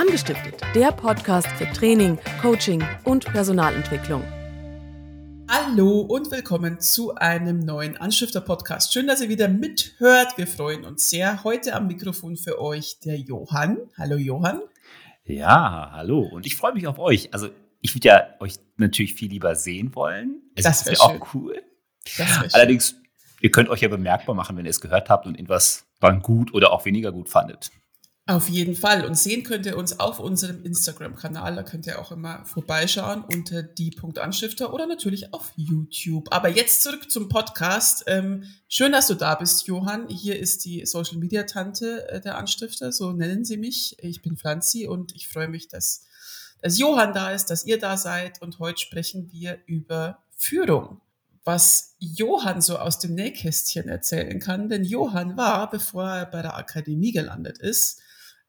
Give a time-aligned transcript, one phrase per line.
[0.00, 4.24] Angestiftet, der Podcast für Training, Coaching und Personalentwicklung.
[5.46, 8.94] Hallo und willkommen zu einem neuen Anstifter-Podcast.
[8.94, 10.38] Schön, dass ihr wieder mithört.
[10.38, 11.44] Wir freuen uns sehr.
[11.44, 13.76] Heute am Mikrofon für euch der Johann.
[13.98, 14.62] Hallo Johann.
[15.24, 16.20] Ja, hallo.
[16.20, 17.34] Und ich freue mich auf euch.
[17.34, 17.50] Also
[17.82, 20.40] ich würde ja euch natürlich viel lieber sehen wollen.
[20.54, 21.62] Es das wäre wär auch cool.
[22.54, 22.96] Allerdings,
[23.42, 26.54] ihr könnt euch ja bemerkbar machen, wenn ihr es gehört habt und etwas dann gut
[26.54, 27.70] oder auch weniger gut fandet.
[28.30, 29.04] Auf jeden Fall.
[29.04, 31.56] Und sehen könnt ihr uns auf unserem Instagram-Kanal.
[31.56, 36.32] Da könnt ihr auch immer vorbeischauen unter die.anstifter oder natürlich auf YouTube.
[36.32, 38.04] Aber jetzt zurück zum Podcast.
[38.06, 40.06] Ähm, schön, dass du da bist, Johann.
[40.06, 42.92] Hier ist die Social Media Tante äh, der Anstifter.
[42.92, 43.96] So nennen sie mich.
[43.98, 46.04] Ich bin Franzi und ich freue mich, dass,
[46.62, 48.40] dass Johann da ist, dass ihr da seid.
[48.42, 51.00] Und heute sprechen wir über Führung
[51.42, 54.68] was Johann so aus dem Nähkästchen erzählen kann.
[54.68, 58.00] Denn Johann war, bevor er bei der Akademie gelandet ist,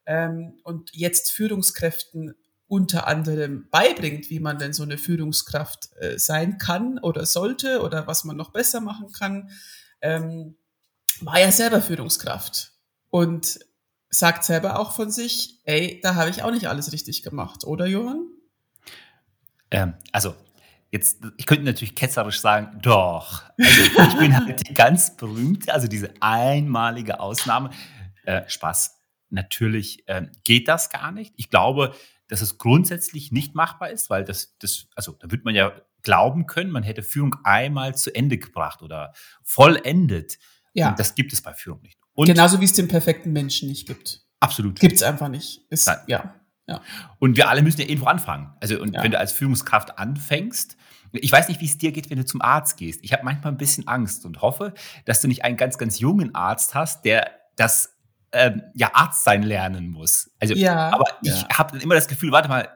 [0.06, 2.34] ähm, und jetzt Führungskräften
[2.66, 8.06] unter anderem beibringt, wie man denn so eine Führungskraft äh, sein kann oder sollte oder
[8.06, 9.50] was man noch besser machen kann,
[10.00, 10.56] ähm,
[11.20, 12.72] war ja selber Führungskraft
[13.10, 13.60] und
[14.08, 17.86] sagt selber auch von sich, ey, da habe ich auch nicht alles richtig gemacht, oder
[17.86, 18.26] Johann?
[19.70, 20.34] Ähm, also
[20.92, 23.44] Jetzt, ich könnte natürlich ketzerisch sagen, doch.
[23.58, 27.70] Also ich bin halt die ganz berühmte, also diese einmalige Ausnahme.
[28.24, 29.01] Äh, Spaß
[29.32, 31.34] natürlich äh, geht das gar nicht.
[31.36, 31.94] Ich glaube,
[32.28, 36.46] dass es grundsätzlich nicht machbar ist, weil das, das, also da wird man ja glauben
[36.46, 40.38] können, man hätte Führung einmal zu Ende gebracht oder vollendet.
[40.74, 40.90] Ja.
[40.90, 41.98] Und das gibt es bei Führung nicht.
[42.14, 44.22] Und Genauso wie es den perfekten Menschen nicht gibt.
[44.40, 44.80] Absolut.
[44.80, 45.60] Gibt es einfach nicht.
[45.70, 45.98] Ist, Nein.
[46.06, 46.34] Ja,
[46.66, 46.80] ja.
[47.18, 48.52] Und wir alle müssen ja irgendwo anfangen.
[48.60, 49.02] Also, und ja.
[49.02, 50.76] wenn du als Führungskraft anfängst,
[51.12, 53.00] ich weiß nicht, wie es dir geht, wenn du zum Arzt gehst.
[53.02, 54.72] Ich habe manchmal ein bisschen Angst und hoffe,
[55.04, 57.91] dass du nicht einen ganz, ganz jungen Arzt hast, der das
[58.32, 60.30] ähm, ja Arzt sein lernen muss.
[60.40, 61.48] Also, ja, aber ich ja.
[61.52, 62.68] habe dann immer das Gefühl, warte mal,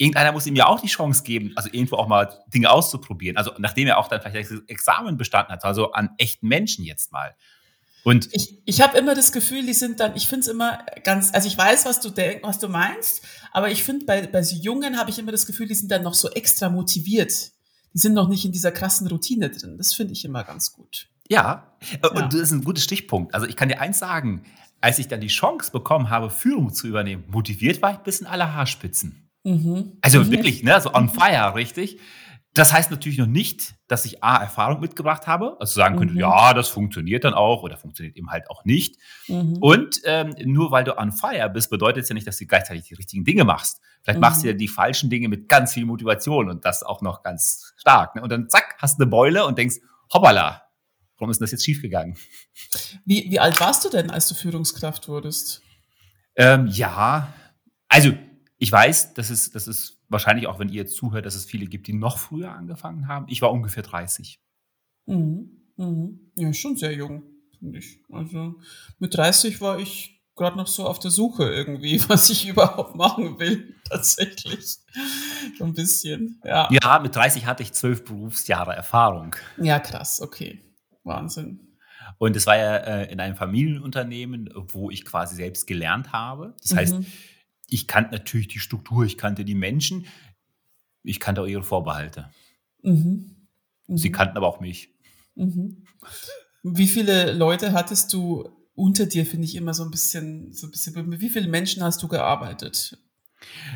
[0.00, 3.36] irgendeiner muss ihm ja auch die Chance geben, also irgendwo auch mal Dinge auszuprobieren.
[3.36, 7.12] Also nachdem er auch dann vielleicht das Examen bestanden hat, also an echten Menschen jetzt
[7.12, 7.34] mal.
[8.02, 11.34] Und ich, ich habe immer das Gefühl, die sind dann, ich finde es immer ganz,
[11.34, 13.22] also ich weiß, was du denkst, was du meinst,
[13.52, 16.02] aber ich finde, bei, bei so Jungen habe ich immer das Gefühl, die sind dann
[16.02, 17.52] noch so extra motiviert.
[17.92, 19.76] Die sind noch nicht in dieser krassen Routine drin.
[19.76, 21.08] Das finde ich immer ganz gut.
[21.30, 21.76] Ja,
[22.10, 22.26] und ja.
[22.26, 23.34] das ist ein guter Stichpunkt.
[23.34, 24.42] Also ich kann dir eins sagen,
[24.80, 28.26] als ich dann die Chance bekommen habe, Führung zu übernehmen, motiviert war ich bis in
[28.26, 29.30] alle Haarspitzen.
[29.44, 29.98] Mhm.
[30.02, 30.30] Also mhm.
[30.30, 31.98] wirklich, ne, so on fire, richtig.
[32.52, 36.20] Das heißt natürlich noch nicht, dass ich A, Erfahrung mitgebracht habe, also sagen könnte, mhm.
[36.20, 38.96] ja, das funktioniert dann auch oder funktioniert eben halt auch nicht.
[39.28, 39.58] Mhm.
[39.60, 42.84] Und ähm, nur weil du on fire bist, bedeutet es ja nicht, dass du gleichzeitig
[42.84, 43.80] die richtigen Dinge machst.
[44.02, 44.52] Vielleicht machst du mhm.
[44.52, 48.16] ja die falschen Dinge mit ganz viel Motivation und das auch noch ganz stark.
[48.16, 48.22] Ne?
[48.22, 49.76] Und dann zack, hast du eine Beule und denkst,
[50.12, 50.62] hoppala,
[51.20, 52.16] Warum ist das jetzt schiefgegangen?
[53.04, 55.62] Wie, wie alt warst du denn, als du Führungskraft wurdest?
[56.34, 57.32] Ähm, ja,
[57.88, 58.12] also
[58.56, 61.66] ich weiß, dass es, dass es wahrscheinlich auch, wenn ihr jetzt zuhört, dass es viele
[61.66, 63.26] gibt, die noch früher angefangen haben.
[63.28, 64.40] Ich war ungefähr 30.
[65.06, 65.50] Mhm.
[65.76, 66.32] Mhm.
[66.36, 67.22] Ja, schon sehr jung,
[67.58, 68.00] finde ich.
[68.10, 68.54] Also
[68.98, 73.38] mit 30 war ich gerade noch so auf der Suche irgendwie, was ich überhaupt machen
[73.38, 74.78] will, tatsächlich.
[75.58, 76.66] So ein bisschen, ja.
[76.70, 79.36] Ja, mit 30 hatte ich zwölf Berufsjahre Erfahrung.
[79.58, 80.62] Ja, krass, okay.
[81.04, 81.60] Wahnsinn.
[82.18, 86.54] Und es war ja äh, in einem Familienunternehmen, wo ich quasi selbst gelernt habe.
[86.62, 87.06] Das heißt, mhm.
[87.68, 90.06] ich kannte natürlich die Struktur, ich kannte die Menschen,
[91.02, 92.30] ich kannte auch ihre Vorbehalte.
[92.82, 93.36] Mhm.
[93.86, 93.96] Mhm.
[93.96, 94.94] Sie kannten aber auch mich.
[95.34, 95.84] Mhm.
[96.62, 100.70] Wie viele Leute hattest du unter dir, finde ich immer so ein bisschen, so ein
[100.70, 102.98] bisschen, mit wie vielen Menschen hast du gearbeitet?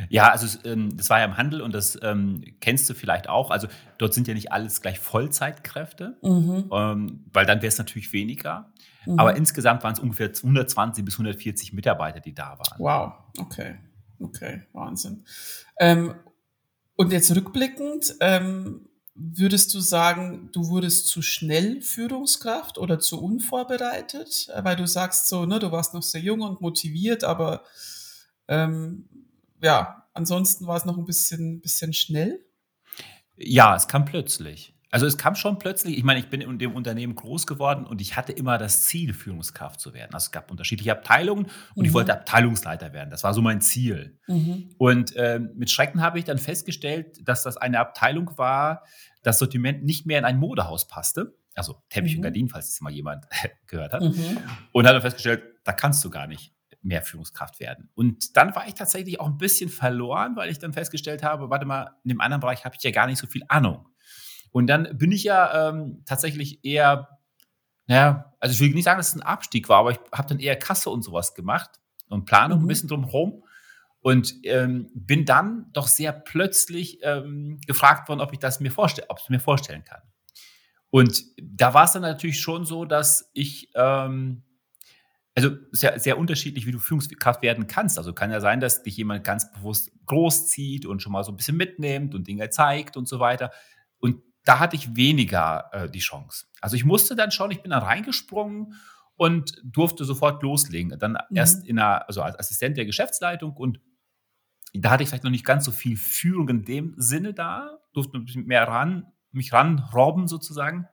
[0.08, 3.50] Ja, also ähm, das war ja im Handel und das ähm, kennst du vielleicht auch.
[3.50, 6.70] Also dort sind ja nicht alles gleich Vollzeitkräfte, mhm.
[6.72, 8.72] ähm, weil dann wäre es natürlich weniger.
[9.06, 9.18] Mhm.
[9.18, 12.78] Aber insgesamt waren es ungefähr 120 bis 140 Mitarbeiter, die da waren.
[12.78, 13.76] Wow, okay,
[14.20, 15.24] okay, Wahnsinn.
[15.78, 16.14] Ähm,
[16.96, 24.48] und jetzt rückblickend, ähm, würdest du sagen, du wurdest zu schnell Führungskraft oder zu unvorbereitet?
[24.62, 27.62] Weil du sagst so, ne, du warst noch sehr jung und motiviert, aber
[28.48, 29.08] ähm,
[29.64, 32.44] ja, ansonsten war es noch ein bisschen, bisschen schnell.
[33.36, 34.74] Ja, es kam plötzlich.
[34.90, 38.00] Also es kam schon plötzlich, ich meine, ich bin in dem Unternehmen groß geworden und
[38.00, 40.14] ich hatte immer das Ziel, Führungskraft zu werden.
[40.14, 41.84] Also es gab unterschiedliche Abteilungen und mhm.
[41.86, 43.10] ich wollte Abteilungsleiter werden.
[43.10, 44.20] Das war so mein Ziel.
[44.28, 44.70] Mhm.
[44.78, 48.84] Und äh, mit Schrecken habe ich dann festgestellt, dass das eine Abteilung war,
[49.24, 51.36] das Sortiment nicht mehr in ein Modehaus passte.
[51.56, 52.18] Also Teppich mhm.
[52.18, 53.24] und Gardinen, falls es mal jemand
[53.66, 54.02] gehört hat.
[54.02, 54.38] Mhm.
[54.70, 56.53] Und habe dann festgestellt, da kannst du gar nicht
[56.84, 57.88] mehr Führungskraft werden.
[57.94, 61.66] Und dann war ich tatsächlich auch ein bisschen verloren, weil ich dann festgestellt habe, warte
[61.66, 63.88] mal, in dem anderen Bereich habe ich ja gar nicht so viel Ahnung.
[64.52, 67.18] Und dann bin ich ja ähm, tatsächlich eher,
[67.86, 70.38] naja, also ich will nicht sagen, dass es ein Abstieg war, aber ich habe dann
[70.38, 72.64] eher Kasse und sowas gemacht und Planung mhm.
[72.64, 73.42] ein bisschen drumherum.
[74.00, 79.08] Und ähm, bin dann doch sehr plötzlich ähm, gefragt worden, ob ich das mir vorstelle,
[79.08, 80.02] ob ich mir vorstellen kann.
[80.90, 84.42] Und da war es dann natürlich schon so, dass ich, ähm,
[85.34, 87.98] also sehr, sehr unterschiedlich, wie du Führungskraft werden kannst.
[87.98, 91.36] Also kann ja sein, dass dich jemand ganz bewusst großzieht und schon mal so ein
[91.36, 93.50] bisschen mitnimmt und Dinge zeigt und so weiter.
[93.98, 96.46] Und da hatte ich weniger äh, die Chance.
[96.60, 98.74] Also ich musste dann schon, ich bin dann reingesprungen
[99.16, 100.96] und durfte sofort loslegen.
[100.98, 101.36] Dann mhm.
[101.36, 103.80] erst in einer, also als Assistent der Geschäftsleitung und
[104.72, 108.18] da hatte ich vielleicht noch nicht ganz so viel Führung in dem Sinne da, durfte
[108.18, 110.88] ein bisschen mehr ran, mich ranrobben sozusagen.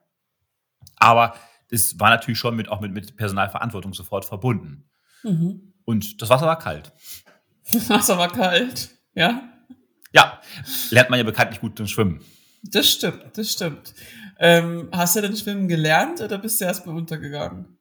[0.96, 1.34] Aber
[1.72, 4.84] das war natürlich schon mit, auch mit, mit Personalverantwortung sofort verbunden.
[5.22, 5.72] Mhm.
[5.84, 6.92] Und das Wasser war kalt.
[7.72, 9.48] Das Wasser war kalt, ja?
[10.12, 10.40] Ja,
[10.90, 12.20] lernt man ja bekanntlich gut zum Schwimmen.
[12.64, 13.94] Das stimmt, das stimmt.
[14.38, 17.78] Ähm, hast du denn Schwimmen gelernt oder bist du erstmal untergegangen?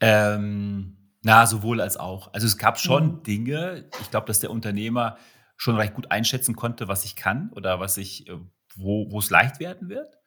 [0.00, 2.32] Ähm, na, sowohl als auch.
[2.34, 3.22] Also es gab schon mhm.
[3.22, 5.16] Dinge, ich glaube, dass der Unternehmer
[5.56, 8.38] schon recht gut einschätzen konnte, was ich kann oder was ich, äh,
[8.76, 10.18] wo, wo es leicht werden wird.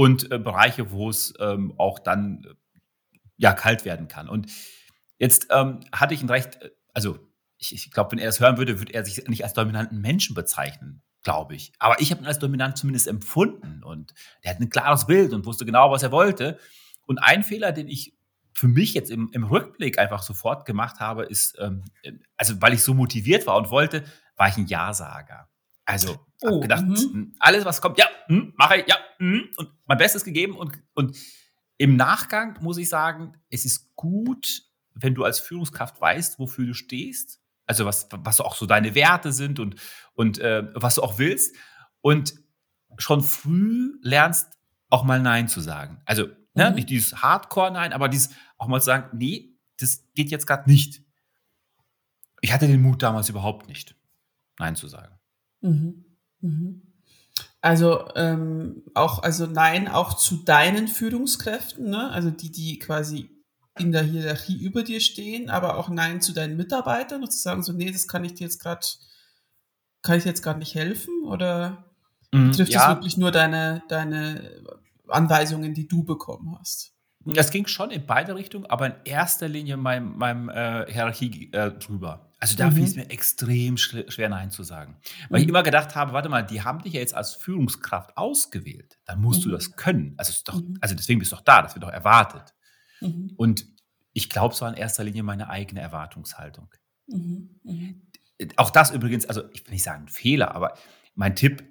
[0.00, 2.54] Und äh, Bereiche, wo es ähm, auch dann äh,
[3.36, 4.30] ja kalt werden kann.
[4.30, 4.50] Und
[5.18, 7.18] jetzt ähm, hatte ich ein recht, äh, also
[7.58, 10.34] ich, ich glaube, wenn er es hören würde, würde er sich nicht als dominanten Menschen
[10.34, 11.74] bezeichnen, glaube ich.
[11.78, 15.44] Aber ich habe ihn als dominant zumindest empfunden und der hat ein klares Bild und
[15.44, 16.58] wusste genau, was er wollte.
[17.06, 18.16] Und ein Fehler, den ich
[18.54, 21.84] für mich jetzt im, im Rückblick einfach sofort gemacht habe, ist, ähm,
[22.38, 24.04] also weil ich so motiviert war und wollte,
[24.36, 25.50] war ich ein Ja-Sager.
[25.84, 27.32] Also oh, gedacht, -hmm.
[27.38, 31.16] alles was kommt, ja, hm, mache ich, ja, hm, und mein Bestes gegeben und, und
[31.78, 34.62] im Nachgang muss ich sagen, es ist gut,
[34.94, 39.32] wenn du als Führungskraft weißt, wofür du stehst, also was, was auch so deine Werte
[39.32, 39.76] sind und,
[40.14, 41.56] und äh, was du auch willst
[42.00, 42.34] und
[42.98, 44.58] schon früh lernst,
[44.90, 46.02] auch mal Nein zu sagen.
[46.04, 46.70] Also Ne?
[46.70, 46.76] Mhm.
[46.76, 51.02] Nicht dieses Hardcore-Nein, aber dieses auch mal zu sagen, nee, das geht jetzt gerade nicht.
[52.40, 53.96] Ich hatte den Mut damals überhaupt nicht,
[54.58, 55.18] Nein zu sagen.
[55.60, 56.04] Mhm.
[56.40, 56.82] Mhm.
[57.60, 62.10] Also ähm, auch, also Nein auch zu deinen Führungskräften, ne?
[62.10, 63.30] also die, die quasi
[63.78, 67.62] in der Hierarchie über dir stehen, aber auch Nein zu deinen Mitarbeitern und zu sagen,
[67.62, 68.86] so, nee, das kann ich dir jetzt gerade,
[70.02, 71.24] kann ich dir jetzt gerade nicht helfen?
[71.24, 71.84] Oder
[72.32, 72.88] mhm, trifft ja.
[72.88, 74.62] das wirklich nur deine, deine
[75.08, 76.92] Anweisungen, die du bekommen hast?
[77.24, 81.70] Das ging schon in beide Richtungen, aber in erster Linie meinem, meinem äh, Hierarchie äh,
[81.72, 82.30] drüber.
[82.40, 82.76] Also da mhm.
[82.76, 84.96] fiel es mir extrem schwer, Nein zu sagen.
[85.28, 85.44] Weil mhm.
[85.44, 88.98] ich immer gedacht habe, warte mal, die haben dich ja jetzt als Führungskraft ausgewählt.
[89.04, 89.50] Dann musst mhm.
[89.50, 90.14] du das können.
[90.16, 90.78] Also, doch, mhm.
[90.80, 92.54] also deswegen bist du doch da, das wird doch erwartet.
[93.02, 93.32] Mhm.
[93.36, 93.66] Und
[94.14, 96.70] ich glaube, es war in erster Linie meine eigene Erwartungshaltung.
[97.06, 98.00] Mhm.
[98.56, 100.74] Auch das übrigens, also ich will nicht sagen Fehler, aber
[101.14, 101.62] mein Tipp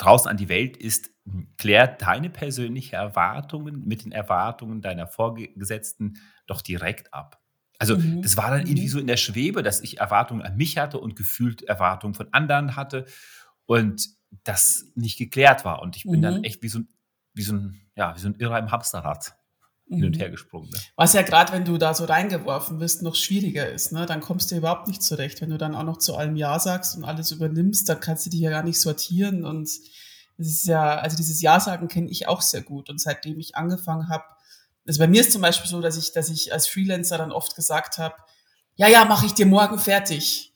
[0.00, 1.10] draußen an die Welt ist,
[1.58, 7.40] klärt deine persönlichen Erwartungen mit den Erwartungen deiner Vorgesetzten doch direkt ab.
[7.78, 8.22] Also mhm.
[8.22, 8.90] das war dann irgendwie mhm.
[8.90, 12.76] so in der Schwebe, dass ich Erwartungen an mich hatte und gefühlt Erwartungen von anderen
[12.76, 13.06] hatte
[13.66, 14.08] und
[14.44, 15.82] das nicht geklärt war.
[15.82, 16.22] Und ich bin mhm.
[16.22, 16.80] dann echt wie so,
[17.32, 19.34] wie, so ein, ja, wie so ein Irrer im Hamsterrad
[19.96, 20.20] hin und mhm.
[20.20, 20.70] her gesprungen.
[20.70, 20.78] Ne?
[20.96, 23.92] Was ja gerade, wenn du da so reingeworfen wirst, noch schwieriger ist.
[23.92, 24.06] Ne?
[24.06, 25.40] Dann kommst du überhaupt nicht zurecht.
[25.40, 28.30] Wenn du dann auch noch zu allem Ja sagst und alles übernimmst, dann kannst du
[28.30, 29.68] dich ja gar nicht sortieren und
[30.38, 32.88] das ist ja, also dieses Ja-Sagen kenne ich auch sehr gut.
[32.88, 34.24] Und seitdem ich angefangen habe,
[34.86, 37.54] also bei mir ist zum Beispiel so, dass ich, dass ich als Freelancer dann oft
[37.54, 38.14] gesagt habe,
[38.76, 40.49] ja, ja, mache ich dir morgen fertig.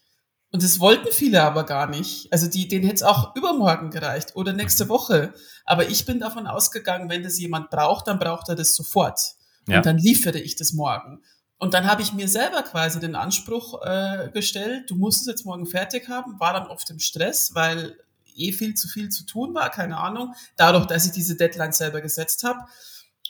[0.55, 2.33] Und das wollten viele aber gar nicht.
[2.33, 5.35] Also die, denen hätte es auch übermorgen gereicht oder nächste Woche.
[5.65, 9.35] Aber ich bin davon ausgegangen, wenn das jemand braucht, dann braucht er das sofort.
[9.67, 9.79] Ja.
[9.79, 11.25] Und dann liefere ich das morgen.
[11.59, 15.45] Und dann habe ich mir selber quasi den Anspruch äh, gestellt, du musst es jetzt
[15.45, 17.99] morgen fertig haben, war dann oft im Stress, weil
[18.37, 22.01] eh viel zu viel zu tun war, keine Ahnung, dadurch, dass ich diese Deadline selber
[22.01, 22.61] gesetzt habe.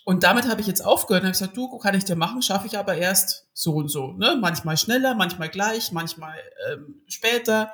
[0.05, 2.67] Und damit habe ich jetzt aufgehört und habe gesagt, du, kann ich dir machen, schaffe
[2.67, 4.13] ich aber erst so und so.
[4.13, 4.37] Ne?
[4.39, 6.37] Manchmal schneller, manchmal gleich, manchmal
[6.71, 7.73] ähm, später.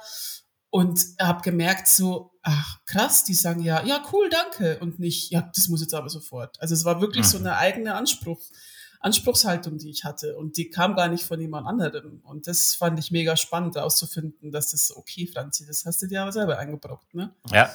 [0.72, 4.78] Und habe gemerkt so, ach krass, die sagen ja, ja cool, danke.
[4.78, 6.60] Und nicht, ja, das muss jetzt aber sofort.
[6.60, 7.30] Also es war wirklich mhm.
[7.30, 8.40] so eine eigene Anspruch,
[9.00, 10.36] Anspruchshaltung, die ich hatte.
[10.36, 12.20] Und die kam gar nicht von jemand anderem.
[12.22, 16.22] Und das fand ich mega spannend auszufinden, dass das okay, Franzi, das hast du dir
[16.22, 17.34] aber selber eingebrockt, ne?
[17.50, 17.68] Ja.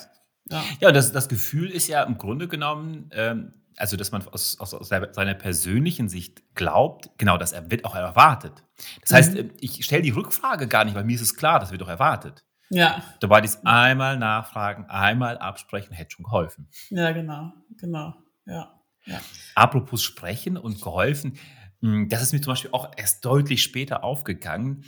[0.50, 4.60] Ja, ja das, das Gefühl ist ja im Grunde genommen, ähm, also dass man aus,
[4.60, 8.64] aus, aus, seiner persönlichen Sicht glaubt, genau, das wird auch erwartet.
[9.02, 9.52] Das heißt, mhm.
[9.60, 12.44] ich stelle die Rückfrage gar nicht, weil mir ist es klar, das wird doch erwartet.
[12.70, 13.04] Ja.
[13.20, 16.68] Dabei dies einmal nachfragen, einmal absprechen, hätte schon geholfen.
[16.90, 18.16] Ja, genau, genau,
[18.46, 18.82] ja.
[19.06, 19.22] Ja.
[19.54, 21.38] Apropos sprechen und geholfen,
[21.82, 24.84] hm, das ist mir zum Beispiel auch erst deutlich später aufgegangen.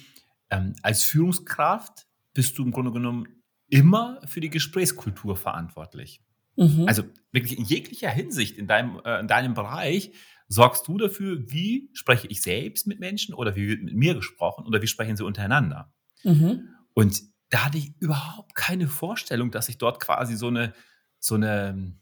[0.50, 3.28] Ähm, als Führungskraft bist du im Grunde genommen
[3.70, 6.22] immer für die Gesprächskultur verantwortlich.
[6.58, 6.86] Mhm.
[6.88, 10.12] Also wirklich in jeglicher Hinsicht in deinem, äh, in deinem Bereich
[10.48, 14.66] sorgst du dafür, wie spreche ich selbst mit Menschen oder wie wird mit mir gesprochen
[14.66, 15.94] oder wie sprechen sie untereinander.
[16.24, 16.70] Mhm.
[16.94, 20.74] Und da hatte ich überhaupt keine Vorstellung, dass ich dort quasi so eine,
[21.20, 21.96] so eine,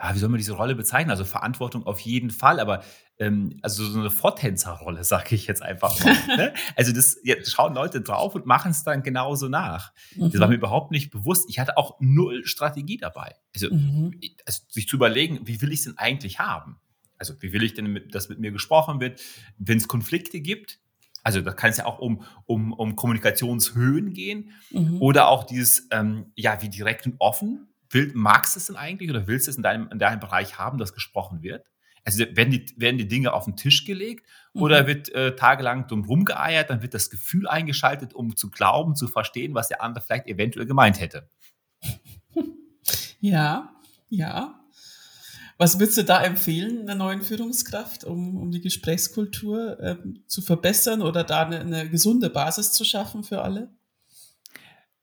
[0.00, 1.10] ja, wie soll man diese Rolle bezeichnen?
[1.10, 2.82] Also Verantwortung auf jeden Fall, aber
[3.18, 6.36] ähm, also so eine Vortänzerrolle, sage ich jetzt einfach mal.
[6.36, 6.54] ne?
[6.76, 9.92] Also das jetzt schauen Leute drauf und machen es dann genauso nach.
[10.14, 10.30] Mhm.
[10.30, 10.52] Das war mhm.
[10.52, 11.46] mir überhaupt nicht bewusst.
[11.48, 13.34] Ich hatte auch null Strategie dabei.
[13.54, 14.20] Also, mhm.
[14.46, 16.76] also sich zu überlegen, wie will ich es denn eigentlich haben?
[17.16, 19.20] Also wie will ich denn, mit, dass mit mir gesprochen wird,
[19.58, 20.78] wenn es Konflikte gibt?
[21.24, 25.02] Also da kann es ja auch um, um, um Kommunikationshöhen gehen mhm.
[25.02, 29.10] oder auch dieses, ähm, ja, wie direkt und offen will, magst du es denn eigentlich
[29.10, 31.70] oder willst du es in deinem, in deinem Bereich haben, dass gesprochen wird?
[32.04, 34.62] Also werden die, werden die Dinge auf den Tisch gelegt mhm.
[34.62, 39.08] oder wird äh, tagelang drum rumgeeiert, dann wird das Gefühl eingeschaltet, um zu glauben, zu
[39.08, 41.28] verstehen, was der andere vielleicht eventuell gemeint hätte.
[43.20, 43.70] Ja,
[44.08, 44.54] ja.
[45.56, 51.02] Was würdest du da empfehlen, einer neuen Führungskraft, um, um die Gesprächskultur ähm, zu verbessern
[51.02, 53.76] oder da eine, eine gesunde Basis zu schaffen für alle?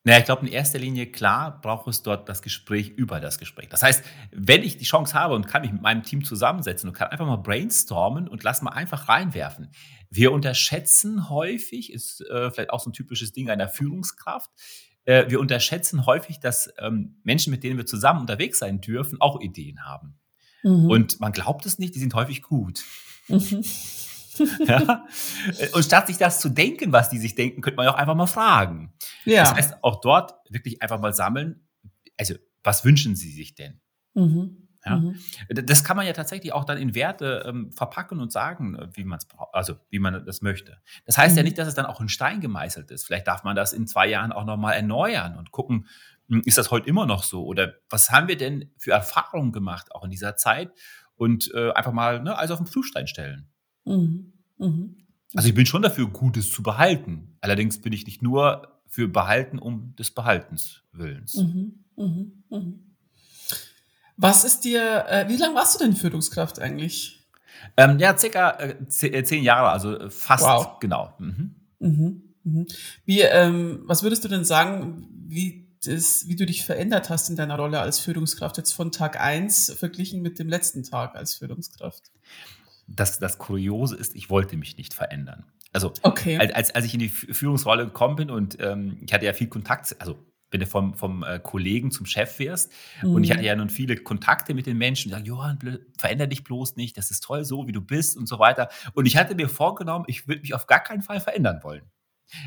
[0.05, 3.69] Naja, ich glaube, in erster Linie, klar, braucht es dort das Gespräch über das Gespräch.
[3.69, 6.93] Das heißt, wenn ich die Chance habe und kann mich mit meinem Team zusammensetzen und
[6.93, 9.71] kann einfach mal brainstormen und lass mal einfach reinwerfen.
[10.11, 14.51] Wir unterschätzen häufig, ist äh, vielleicht auch so ein typisches Ding einer Führungskraft,
[15.05, 19.41] äh, wir unterschätzen häufig, dass ähm, Menschen, mit denen wir zusammen unterwegs sein dürfen, auch
[19.41, 20.19] Ideen haben.
[20.61, 20.85] Mhm.
[20.85, 22.83] Und man glaubt es nicht, die sind häufig gut.
[23.27, 23.63] Mhm.
[24.67, 25.05] ja?
[25.73, 28.15] Und statt sich das zu denken, was die sich denken, könnte man ja auch einfach
[28.15, 28.93] mal fragen.
[29.23, 29.43] Ja.
[29.43, 31.67] Das heißt, auch dort wirklich einfach mal sammeln.
[32.17, 33.79] Also, was wünschen Sie sich denn?
[34.13, 34.65] Mhm.
[34.85, 34.97] Ja?
[34.97, 35.15] Mhm.
[35.49, 39.17] Das kann man ja tatsächlich auch dann in Werte ähm, verpacken und sagen, wie man
[39.17, 40.77] es also wie man das möchte.
[41.05, 41.37] Das heißt mhm.
[41.37, 43.05] ja nicht, dass es dann auch in Stein gemeißelt ist.
[43.05, 45.87] Vielleicht darf man das in zwei Jahren auch nochmal erneuern und gucken,
[46.29, 47.45] hm, ist das heute immer noch so?
[47.45, 50.71] Oder was haben wir denn für Erfahrungen gemacht, auch in dieser Zeit?
[51.15, 53.49] Und äh, einfach mal ne, alles auf den Prüfstein stellen.
[53.85, 54.33] Mhm.
[54.57, 54.95] Mhm.
[55.35, 57.37] Also ich bin schon dafür, Gutes zu behalten.
[57.41, 61.35] Allerdings bin ich nicht nur für Behalten um des Behaltens Willens.
[61.35, 61.83] Mhm.
[61.95, 62.43] Mhm.
[62.49, 62.79] mhm.
[64.17, 67.27] Was ist dir, äh, wie lange warst du denn Führungskraft eigentlich?
[67.75, 70.79] Ähm, ja, circa äh, äh zehn Jahre, also äh, fast wow.
[70.79, 71.13] genau.
[71.19, 71.55] Mhm.
[71.79, 72.23] Mhm.
[72.43, 72.67] Mhm.
[73.05, 77.35] Wie, ähm, was würdest du denn sagen, wie, das, wie du dich verändert hast in
[77.35, 82.11] deiner Rolle als Führungskraft jetzt von Tag 1 verglichen mit dem letzten Tag als Führungskraft?
[82.87, 85.45] Das, das Kuriose ist, ich wollte mich nicht verändern.
[85.73, 86.37] Also okay.
[86.37, 89.95] als, als ich in die Führungsrolle gekommen bin und ähm, ich hatte ja viel Kontakt,
[89.99, 90.17] also
[90.51, 93.15] wenn du vom, vom äh, Kollegen zum Chef wirst mhm.
[93.15, 95.59] und ich hatte ja nun viele Kontakte mit den Menschen, die sagen, Johann,
[95.97, 98.69] veränder dich bloß nicht, das ist toll so, wie du bist und so weiter.
[98.93, 101.83] Und ich hatte mir vorgenommen, ich würde mich auf gar keinen Fall verändern wollen.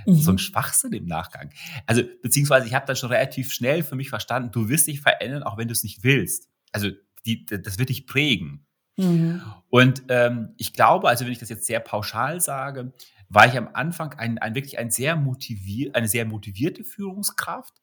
[0.06, 0.14] Mhm.
[0.14, 1.52] So ein Schwachsinn im Nachgang.
[1.86, 5.42] Also, beziehungsweise ich habe dann schon relativ schnell für mich verstanden, du wirst dich verändern,
[5.42, 6.48] auch wenn du es nicht willst.
[6.72, 6.90] Also,
[7.26, 8.66] die, das wird dich prägen.
[8.98, 9.42] Mhm.
[9.70, 12.92] Und ähm, ich glaube, also wenn ich das jetzt sehr pauschal sage,
[13.28, 17.74] war ich am Anfang ein, ein wirklich ein sehr motivier, eine sehr motivierte Führungskraft,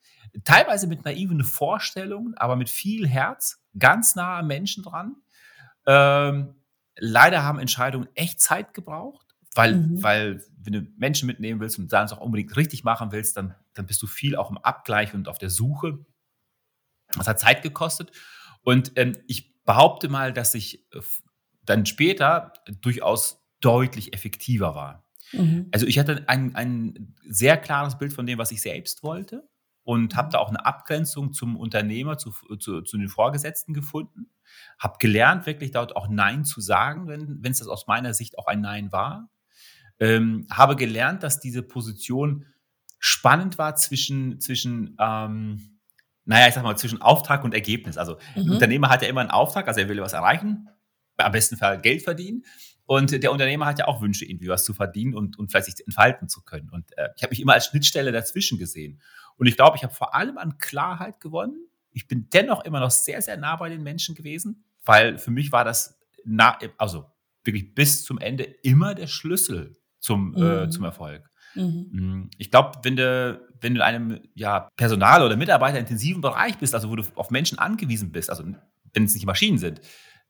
[0.44, 5.16] teilweise mit naiven Vorstellungen, aber mit viel Herz, ganz nah am Menschen dran.
[5.86, 6.56] Ähm,
[6.98, 10.04] leider haben Entscheidungen echt Zeit gebraucht, weil, mhm.
[10.04, 13.56] weil wenn du Menschen mitnehmen willst und dann es auch unbedingt richtig machen willst, dann,
[13.74, 16.00] dann bist du viel auch im Abgleich und auf der Suche.
[17.16, 18.12] Das hat Zeit gekostet.
[18.64, 21.02] Und ähm, ich behaupte mal, dass ich äh,
[21.64, 25.06] dann später durchaus deutlich effektiver war.
[25.32, 25.70] Mhm.
[25.72, 29.48] Also ich hatte ein, ein sehr klares Bild von dem, was ich selbst wollte
[29.84, 34.30] und habe da auch eine Abgrenzung zum Unternehmer, zu, zu, zu den Vorgesetzten gefunden.
[34.80, 38.48] Habe gelernt, wirklich dort auch Nein zu sagen, wenn es das aus meiner Sicht auch
[38.48, 39.30] ein Nein war.
[40.00, 42.46] Ähm, habe gelernt, dass diese Position
[43.00, 45.75] spannend war zwischen, zwischen ähm,
[46.26, 47.98] naja, ich sag mal, zwischen Auftrag und Ergebnis.
[47.98, 48.44] Also mhm.
[48.44, 50.68] ein Unternehmer hat ja immer einen Auftrag, also er will was erreichen,
[51.18, 52.44] am besten Fall Geld verdienen.
[52.88, 55.86] Und der Unternehmer hat ja auch Wünsche, irgendwie was zu verdienen und, und vielleicht sich
[55.86, 56.70] entfalten zu können.
[56.70, 59.02] Und äh, ich habe mich immer als Schnittstelle dazwischen gesehen.
[59.38, 61.68] Und ich glaube, ich habe vor allem an Klarheit gewonnen.
[61.92, 65.52] Ich bin dennoch immer noch sehr, sehr nah bei den Menschen gewesen, weil für mich
[65.52, 67.06] war das, nah, also
[67.44, 70.64] wirklich bis zum Ende immer der Schlüssel zum, äh, mhm.
[70.64, 71.30] äh, zum Erfolg.
[71.56, 71.90] Mhm.
[71.92, 76.76] Mm, ich glaube, wenn du, wenn du in einem ja, Personal- oder Mitarbeiterintensiven Bereich bist,
[76.76, 78.44] also wo du auf Menschen angewiesen bist, also
[78.94, 79.82] wenn es nicht Maschinen sind,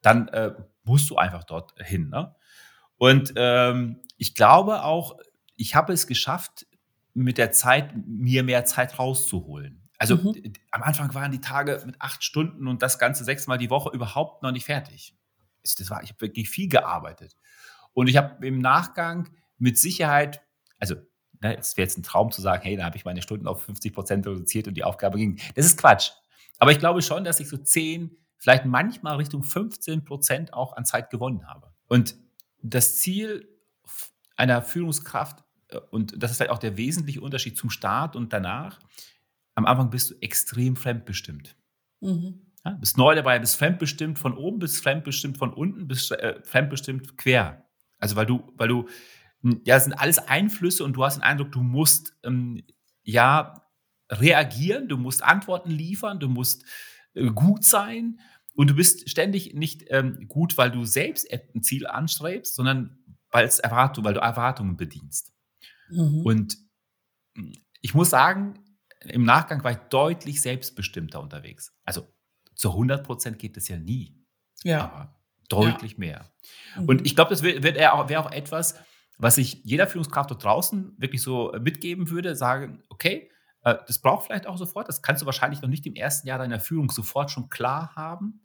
[0.02, 0.54] dann äh,
[0.84, 2.10] musst du einfach dort hin.
[2.10, 2.34] Ne?
[2.98, 5.18] Und ähm, ich glaube auch,
[5.56, 6.66] ich habe es geschafft,
[7.14, 9.82] mit der Zeit mir mehr Zeit rauszuholen.
[9.98, 10.54] Also mhm.
[10.72, 14.44] am Anfang waren die Tage mit acht Stunden und das Ganze sechsmal die Woche überhaupt
[14.44, 15.16] noch nicht fertig.
[15.64, 17.36] Das war, ich habe wirklich viel gearbeitet.
[17.94, 20.42] Und ich habe im Nachgang mit Sicherheit,
[20.80, 20.96] also
[21.42, 23.64] ne, es wäre jetzt ein Traum zu sagen, hey, da habe ich meine Stunden auf
[23.64, 25.40] 50 Prozent reduziert und die Aufgabe ging.
[25.56, 26.12] Das ist Quatsch.
[26.60, 30.86] Aber ich glaube schon, dass ich so 10, vielleicht manchmal Richtung 15 Prozent auch an
[30.86, 31.72] Zeit gewonnen habe.
[31.88, 32.16] Und
[32.62, 33.48] das Ziel
[34.36, 38.80] einer Führungskraft äh, und das ist vielleicht auch der wesentliche Unterschied zum Start und danach,
[39.56, 41.56] am Anfang bist du extrem fremdbestimmt.
[42.02, 42.42] Mhm.
[42.66, 47.18] Ja, bist neu dabei, bist fremdbestimmt von oben, bist fremdbestimmt von unten, bist äh, fremdbestimmt
[47.18, 47.66] quer.
[48.00, 48.88] Also weil du, weil du,
[49.66, 52.64] ja, das sind alles Einflüsse und du hast den Eindruck, du musst ähm,
[53.04, 53.62] ja
[54.12, 56.66] reagieren, du musst Antworten liefern, du musst
[57.14, 58.20] äh, gut sein
[58.56, 62.98] und du bist ständig nicht ähm, gut, weil du selbst ein Ziel anstrebst, sondern
[63.30, 65.34] weil, Erwartung, weil du Erwartungen bedienst.
[65.90, 66.22] Mhm.
[66.26, 66.58] Und
[67.36, 68.60] hm, ich muss sagen,
[69.02, 71.74] im Nachgang war ich deutlich selbstbestimmter unterwegs.
[71.84, 72.12] Also
[72.56, 74.18] zu 100 Prozent geht es ja nie.
[74.64, 74.86] Ja.
[74.86, 76.00] Aber deutlich ja.
[76.00, 76.34] mehr.
[76.78, 76.86] Mhm.
[76.86, 78.80] Und ich glaube, das wäre auch, wär auch etwas,
[79.18, 83.30] was ich jeder Führungskraft dort draußen wirklich so mitgeben würde, sagen, okay,
[83.64, 86.40] äh, das braucht vielleicht auch sofort, das kannst du wahrscheinlich noch nicht im ersten Jahr
[86.40, 88.42] deiner Führung sofort schon klar haben,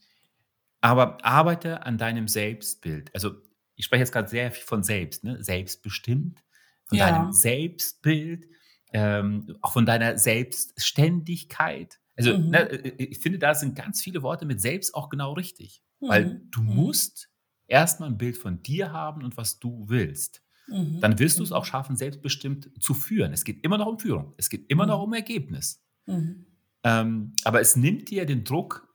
[0.80, 3.14] aber arbeite an deinem Selbstbild.
[3.14, 3.34] Also
[3.76, 5.42] ich spreche jetzt gerade sehr viel von selbst, ne?
[5.42, 6.42] selbstbestimmt,
[6.86, 7.10] von ja.
[7.10, 8.46] deinem Selbstbild,
[8.92, 12.00] ähm, auch von deiner Selbstständigkeit.
[12.16, 12.50] Also mhm.
[12.50, 16.08] ne, ich finde, da sind ganz viele Worte mit selbst auch genau richtig, mhm.
[16.08, 16.74] weil du mhm.
[16.74, 17.30] musst
[17.66, 20.42] erstmal ein Bild von dir haben und was du willst.
[20.70, 21.00] Mhm.
[21.00, 21.68] Dann wirst du es auch mhm.
[21.68, 23.32] schaffen, selbstbestimmt zu führen.
[23.32, 24.34] Es geht immer noch um Führung.
[24.36, 25.04] Es geht immer noch mhm.
[25.04, 25.82] um Ergebnis.
[26.06, 26.46] Mhm.
[26.82, 28.88] Ähm, aber es nimmt dir den Druck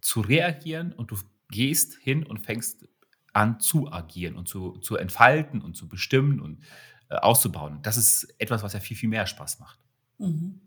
[0.00, 1.16] zu reagieren und du
[1.50, 2.88] gehst hin und fängst
[3.32, 6.62] an zu agieren und zu, zu entfalten und zu bestimmen und
[7.08, 7.80] äh, auszubauen.
[7.82, 9.78] Das ist etwas, was ja viel, viel mehr Spaß macht.
[10.18, 10.60] Mhm.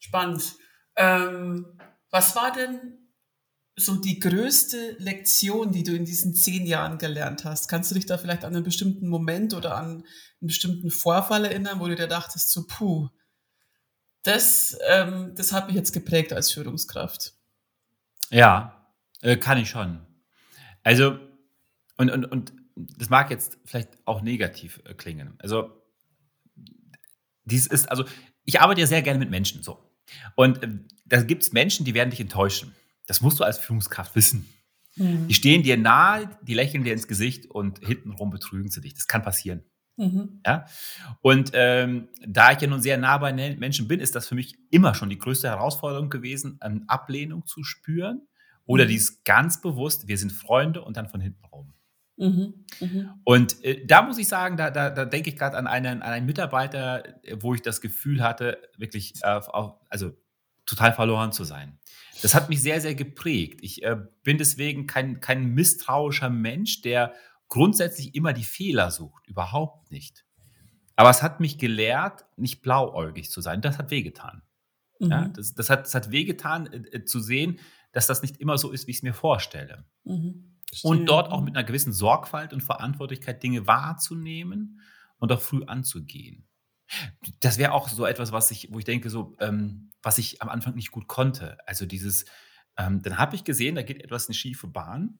[0.00, 0.56] Spannend.
[0.96, 1.66] Ähm,
[2.10, 2.98] was war denn
[3.76, 7.68] so die größte Lektion, die du in diesen zehn Jahren gelernt hast?
[7.68, 10.04] Kannst du dich da vielleicht an einen bestimmten Moment oder an einen
[10.40, 13.08] bestimmten Vorfall erinnern, wo du dir dachtest, so, puh,
[14.22, 17.32] das, ähm, das hat mich jetzt geprägt als Führungskraft?
[18.30, 20.06] Ja, äh, kann ich schon.
[20.82, 21.18] Also,
[21.96, 25.34] und, und, und das mag jetzt vielleicht auch negativ äh, klingen.
[25.38, 25.70] Also,
[27.44, 28.04] dies ist, also,
[28.44, 29.90] ich arbeite ja sehr gerne mit Menschen, so.
[30.36, 30.68] Und äh,
[31.06, 32.74] da gibt es Menschen, die werden dich enttäuschen.
[33.06, 34.48] Das musst du als Führungskraft wissen.
[34.96, 35.28] Mhm.
[35.28, 38.94] Die stehen dir nahe, die lächeln dir ins Gesicht und hintenrum betrügen sie dich.
[38.94, 39.64] Das kann passieren.
[39.96, 40.40] Mhm.
[40.46, 40.66] Ja?
[41.20, 44.56] Und ähm, da ich ja nun sehr nah bei Menschen bin, ist das für mich
[44.70, 48.26] immer schon die größte Herausforderung gewesen, eine Ablehnung zu spüren
[48.64, 48.88] oder mhm.
[48.88, 51.72] dieses ganz bewusst, wir sind Freunde und dann von hinten rum.
[52.16, 52.66] Mhm.
[52.80, 53.10] Mhm.
[53.24, 56.12] Und äh, da muss ich sagen, da, da, da denke ich gerade an einen, an
[56.12, 57.02] einen Mitarbeiter,
[57.40, 60.12] wo ich das Gefühl hatte, wirklich, äh, auf, also
[60.66, 61.78] total verloren zu sein.
[62.22, 63.60] Das hat mich sehr, sehr geprägt.
[63.62, 67.12] Ich äh, bin deswegen kein, kein misstrauischer Mensch, der
[67.48, 69.26] grundsätzlich immer die Fehler sucht.
[69.26, 70.24] Überhaupt nicht.
[70.96, 73.60] Aber es hat mich gelehrt, nicht blauäugig zu sein.
[73.60, 74.42] Das hat wehgetan.
[75.00, 75.10] Mhm.
[75.10, 77.58] Ja, das, das, hat, das hat wehgetan, äh, äh, zu sehen,
[77.92, 79.84] dass das nicht immer so ist, wie ich es mir vorstelle.
[80.04, 80.58] Mhm.
[80.82, 84.80] Und dort auch mit einer gewissen Sorgfalt und Verantwortlichkeit Dinge wahrzunehmen
[85.18, 86.48] und auch früh anzugehen.
[87.40, 90.48] Das wäre auch so etwas, was ich, wo ich denke, so, ähm, was ich am
[90.48, 91.58] Anfang nicht gut konnte.
[91.66, 92.24] Also dieses,
[92.76, 95.18] ähm, dann habe ich gesehen, da geht etwas eine schiefe Bahn,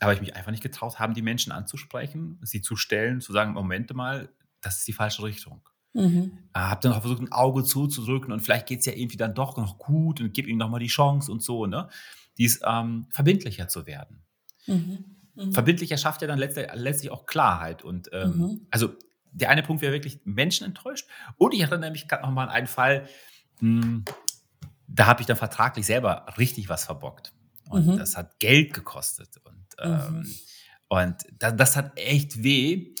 [0.00, 3.52] aber ich mich einfach nicht getraut haben, die Menschen anzusprechen, sie zu stellen, zu sagen,
[3.52, 4.28] Moment mal,
[4.60, 5.68] das ist die falsche Richtung.
[5.94, 6.38] Mhm.
[6.54, 9.34] Äh, habe dann auch versucht, ein Auge zuzudrücken und vielleicht geht es ja irgendwie dann
[9.34, 11.88] doch noch gut und gib ihm nochmal die Chance und so, ne?
[12.38, 14.22] Dies ähm, verbindlicher zu werden.
[14.66, 15.04] Mhm.
[15.34, 15.52] Mhm.
[15.52, 17.82] Verbindlicher schafft ja dann letztlich, letztlich auch Klarheit.
[17.82, 18.66] Und ähm, mhm.
[18.70, 18.94] also
[19.32, 21.08] der eine Punkt wäre wirklich Menschen enttäuscht.
[21.36, 23.08] Und ich erinnere mich gerade nochmal an einen Fall,
[23.62, 24.04] mh, hm,
[24.86, 27.32] da habe ich dann vertraglich selber richtig was verbockt.
[27.70, 27.96] Und mhm.
[27.96, 29.38] das hat Geld gekostet.
[29.44, 30.34] Und, ähm, mhm.
[30.88, 32.94] und das, das, hat echt weh.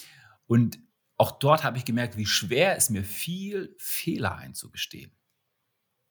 [0.46, 0.78] Und
[1.18, 5.12] auch dort habe ich gemerkt, wie schwer es mir fiel, Fehler einzugestehen.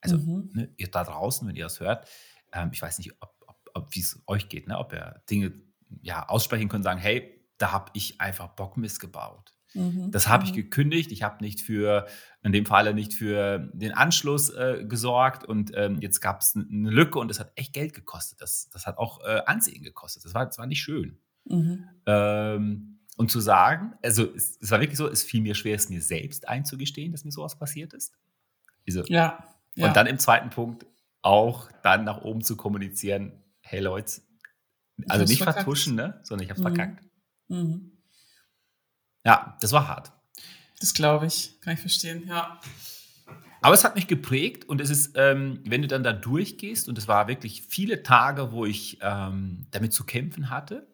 [0.00, 0.50] Also, mhm.
[0.52, 2.08] ne, ihr da draußen, wenn ihr das hört,
[2.52, 5.52] ähm, ich weiß nicht, ob, ob, ob wie es euch geht, ne, ob ihr Dinge
[6.00, 9.54] ja, aussprechen könnt, sagen, hey, da habe ich einfach Bock missgebaut.
[9.74, 10.10] Mhm.
[10.10, 10.56] Das habe ich mhm.
[10.56, 11.12] gekündigt.
[11.12, 12.06] Ich habe nicht für,
[12.42, 16.90] in dem Falle nicht für den Anschluss äh, gesorgt und ähm, jetzt gab es eine
[16.90, 18.40] Lücke und das hat echt Geld gekostet.
[18.40, 20.24] Das, das hat auch äh, Ansehen gekostet.
[20.24, 21.18] Das war, das war nicht schön.
[21.44, 21.88] Mhm.
[22.06, 25.88] Ähm, und zu sagen, also es, es, war wirklich so, es fiel mir schwer, es
[25.88, 28.14] mir selbst einzugestehen, dass mir sowas passiert ist.
[28.86, 29.88] Also, ja, ja.
[29.88, 30.86] Und dann im zweiten Punkt
[31.22, 34.22] auch dann nach oben zu kommunizieren, hey Leute,
[35.08, 36.20] also nicht vertuschen, ne?
[36.22, 36.64] sondern ich habe mhm.
[36.64, 37.04] verkackt.
[37.48, 37.91] Mhm.
[39.24, 40.12] Ja, das war hart.
[40.80, 42.60] Das glaube ich, kann ich verstehen, ja.
[43.60, 46.98] Aber es hat mich geprägt und es ist, ähm, wenn du dann da durchgehst, und
[46.98, 50.88] es war wirklich viele Tage, wo ich ähm, damit zu kämpfen hatte,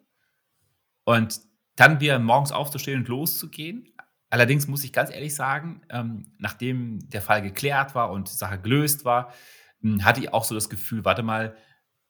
[1.05, 1.41] und
[1.75, 3.87] dann wieder morgens aufzustehen und loszugehen.
[4.29, 8.59] Allerdings muss ich ganz ehrlich sagen, ähm, nachdem der Fall geklärt war und die Sache
[8.59, 9.33] gelöst war,
[9.81, 11.55] hm, hatte ich auch so das Gefühl, warte mal,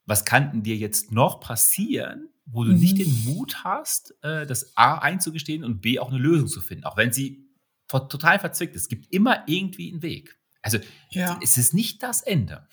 [0.05, 2.79] was kann denn dir jetzt noch passieren, wo du mhm.
[2.79, 6.85] nicht den Mut hast, äh, das A einzugestehen und B auch eine Lösung zu finden,
[6.85, 7.45] auch wenn sie
[7.87, 8.83] total verzwickt ist.
[8.83, 10.39] Es gibt immer irgendwie einen Weg.
[10.61, 10.77] Also
[11.11, 11.39] ja.
[11.41, 12.67] es ist nicht das Ende.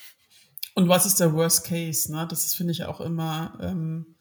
[0.74, 2.12] Und was ist der Worst Case?
[2.12, 2.26] Ne?
[2.28, 4.16] Das finde ich auch immer, ähm,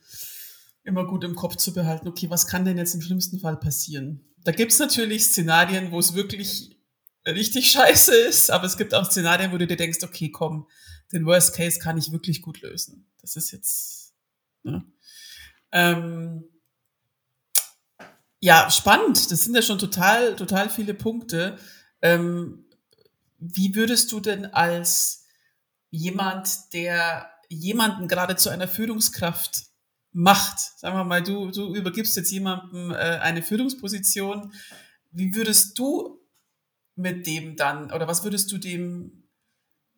[0.84, 2.08] immer gut im Kopf zu behalten.
[2.08, 4.22] Okay, was kann denn jetzt im schlimmsten Fall passieren?
[4.44, 6.80] Da gibt es natürlich Szenarien, wo es wirklich
[7.28, 10.68] richtig scheiße ist, aber es gibt auch Szenarien, wo du dir denkst, okay, komm,
[11.12, 13.12] den Worst Case kann ich wirklich gut lösen.
[13.20, 14.14] Das ist jetzt.
[14.64, 14.86] Ne?
[15.76, 16.46] Ähm,
[18.40, 19.30] ja, spannend.
[19.30, 21.58] Das sind ja schon total, total viele Punkte.
[22.02, 22.66] Ähm,
[23.40, 25.26] wie würdest du denn als
[25.92, 29.66] jemand, der jemanden gerade zu einer Führungskraft
[30.14, 34.54] macht, sagen wir mal, du, du übergibst jetzt jemandem äh, eine Führungsposition,
[35.12, 36.22] wie würdest du
[36.96, 39.28] mit dem dann, oder was würdest du dem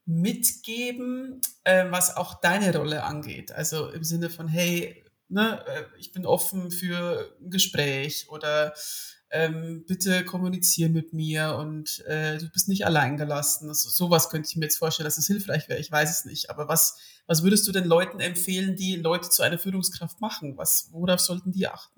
[0.05, 3.51] mitgeben, äh, was auch deine Rolle angeht?
[3.51, 8.73] Also im Sinne von, hey, ne, äh, ich bin offen für ein Gespräch oder
[9.29, 13.67] ähm, bitte kommuniziere mit mir und äh, du bist nicht allein gelassen.
[13.67, 15.79] Also, sowas könnte ich mir jetzt vorstellen, dass es hilfreich wäre.
[15.79, 16.49] Ich weiß es nicht.
[16.49, 20.57] Aber was, was würdest du den Leuten empfehlen, die Leute zu einer Führungskraft machen?
[20.57, 21.96] Was, worauf sollten die achten?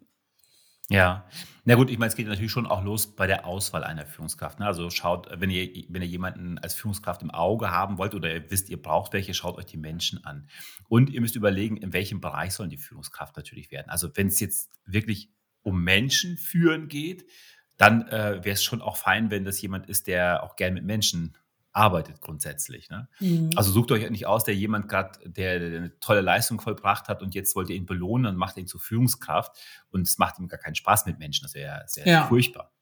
[0.89, 1.27] Ja,
[1.65, 4.59] na gut, ich meine, es geht natürlich schon auch los bei der Auswahl einer Führungskraft.
[4.59, 4.65] Ne?
[4.65, 8.49] Also schaut, wenn ihr, wenn ihr jemanden als Führungskraft im Auge haben wollt oder ihr
[8.49, 10.49] wisst, ihr braucht welche, schaut euch die Menschen an.
[10.87, 13.89] Und ihr müsst überlegen, in welchem Bereich sollen die Führungskraft natürlich werden.
[13.89, 15.29] Also wenn es jetzt wirklich
[15.61, 17.29] um Menschen führen geht,
[17.77, 20.85] dann äh, wäre es schon auch fein, wenn das jemand ist, der auch gern mit
[20.85, 21.37] Menschen
[21.71, 22.89] arbeitet grundsätzlich.
[22.89, 23.07] Ne?
[23.19, 23.51] Mhm.
[23.55, 27.21] Also sucht euch nicht aus, der jemand gerade, der, der, eine tolle Leistung vollbracht hat
[27.21, 29.57] und jetzt wollt ihr ihn belohnen und macht ihn zur Führungskraft
[29.91, 31.43] und es macht ihm gar keinen Spaß mit Menschen.
[31.43, 32.27] Das wäre sehr ja.
[32.27, 32.73] furchtbar.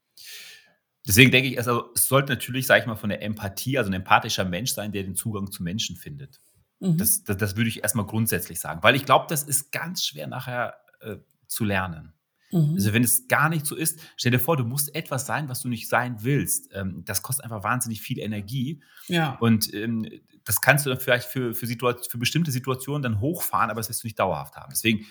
[1.05, 3.93] Deswegen denke ich, also, es sollte natürlich, sage ich mal, von der Empathie, also ein
[3.93, 6.41] empathischer Mensch sein, der den Zugang zu Menschen findet.
[6.79, 6.97] Mhm.
[6.97, 10.27] Das, das, das, würde ich erstmal grundsätzlich sagen, weil ich glaube, das ist ganz schwer
[10.27, 11.15] nachher äh,
[11.47, 12.13] zu lernen.
[12.51, 12.75] Mhm.
[12.75, 15.61] Also wenn es gar nicht so ist, stell dir vor, du musst etwas sein, was
[15.61, 16.69] du nicht sein willst.
[16.73, 18.81] Ähm, das kostet einfach wahnsinnig viel Energie.
[19.07, 19.37] Ja.
[19.39, 20.07] Und ähm,
[20.43, 24.03] das kannst du dann vielleicht für, für, für bestimmte Situationen dann hochfahren, aber das wirst
[24.03, 24.69] du nicht dauerhaft haben.
[24.71, 25.05] Deswegen,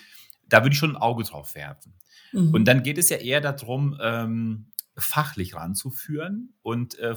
[0.47, 1.93] da würde ich schon ein Auge drauf werfen.
[2.31, 2.53] Mhm.
[2.53, 7.15] Und dann geht es ja eher darum, ähm, fachlich ranzuführen und äh,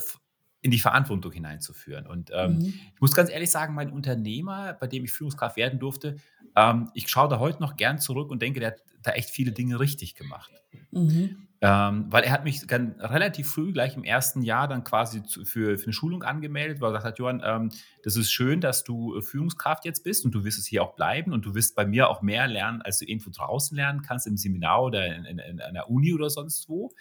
[0.62, 2.06] in die Verantwortung hineinzuführen.
[2.06, 2.74] Und ähm, mhm.
[2.94, 6.16] ich muss ganz ehrlich sagen, mein Unternehmer, bei dem ich Führungskraft werden durfte,
[6.56, 9.52] ähm, ich schaue da heute noch gern zurück und denke, der hat da echt viele
[9.52, 10.52] Dinge richtig gemacht.
[10.90, 11.48] Mhm.
[11.62, 15.44] Ähm, weil er hat mich dann relativ früh, gleich im ersten Jahr, dann quasi zu,
[15.44, 17.70] für, für eine Schulung angemeldet, weil er gesagt hat, Johann, ähm,
[18.02, 20.94] das ist schön, dass du äh, Führungskraft jetzt bist und du wirst es hier auch
[20.94, 24.26] bleiben und du wirst bei mir auch mehr lernen, als du irgendwo draußen lernen kannst,
[24.26, 26.92] im Seminar oder in, in, in einer Uni oder sonst wo.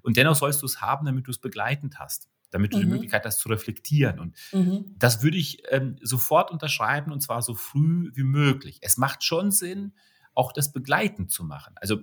[0.00, 2.82] Und dennoch sollst du es haben, damit du es begleitend hast damit du mhm.
[2.82, 4.18] die Möglichkeit hast zu reflektieren.
[4.20, 4.94] Und mhm.
[4.98, 8.78] das würde ich ähm, sofort unterschreiben und zwar so früh wie möglich.
[8.82, 9.92] Es macht schon Sinn,
[10.34, 11.74] auch das begleitend zu machen.
[11.76, 11.98] Also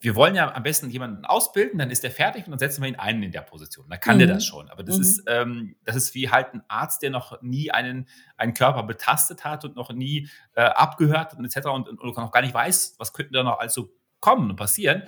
[0.00, 2.88] wir wollen ja am besten jemanden ausbilden, dann ist der fertig und dann setzen wir
[2.88, 3.86] ihn ein in der Position.
[3.88, 4.20] Dann kann mhm.
[4.20, 4.68] der das schon.
[4.70, 5.02] Aber das, mhm.
[5.02, 9.44] ist, ähm, das ist wie halt ein Arzt, der noch nie einen, einen Körper betastet
[9.44, 11.66] hat und noch nie äh, abgehört hat und etc.
[11.66, 15.02] Und, und, und noch gar nicht weiß, was könnte da noch also kommen und passieren.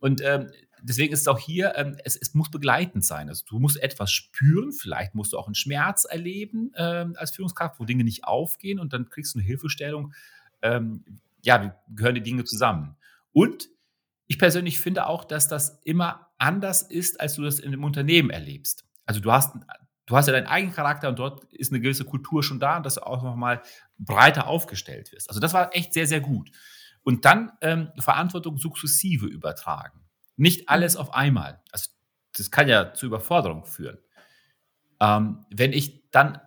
[0.00, 0.50] Und ähm,
[0.82, 3.28] deswegen ist es auch hier, ähm, es, es, muss begleitend sein.
[3.28, 7.80] Also du musst etwas spüren, vielleicht musst du auch einen Schmerz erleben ähm, als Führungskraft,
[7.80, 10.12] wo Dinge nicht aufgehen und dann kriegst du eine Hilfestellung.
[10.62, 11.04] Ähm,
[11.42, 12.96] ja, wie gehören die Dinge zusammen?
[13.32, 13.68] Und
[14.26, 18.30] ich persönlich finde auch, dass das immer anders ist, als du das in einem Unternehmen
[18.30, 18.84] erlebst.
[19.04, 19.54] Also du hast,
[20.06, 22.86] du hast ja deinen eigenen Charakter und dort ist eine gewisse Kultur schon da und
[22.86, 23.62] dass du auch nochmal
[23.98, 25.28] breiter aufgestellt wirst.
[25.28, 26.50] Also das war echt sehr, sehr gut.
[27.02, 30.05] Und dann ähm, Verantwortung sukzessive übertragen.
[30.36, 31.62] Nicht alles auf einmal.
[31.72, 31.90] Also
[32.36, 33.98] das kann ja zu Überforderung führen.
[35.00, 36.40] Ähm, wenn ich dann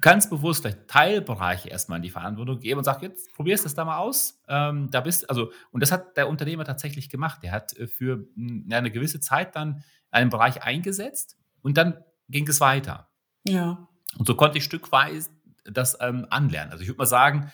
[0.00, 3.74] ganz bewusst vielleicht Teilbereiche erstmal in die Verantwortung gebe und sage, jetzt probierst du das
[3.74, 4.42] da mal aus.
[4.48, 7.42] Ähm, da bist also, und das hat der Unternehmer tatsächlich gemacht.
[7.42, 8.26] Der hat äh, für
[8.70, 13.08] eine gewisse Zeit dann einen Bereich eingesetzt und dann ging es weiter.
[13.44, 13.88] Ja.
[14.18, 15.30] Und so konnte ich stückweise
[15.64, 16.72] das ähm, anlernen.
[16.72, 17.50] Also ich würde mal sagen,